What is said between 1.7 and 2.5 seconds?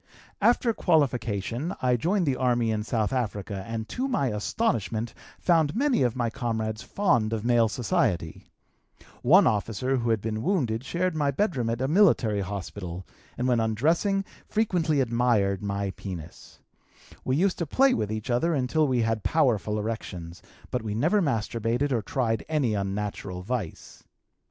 I joined the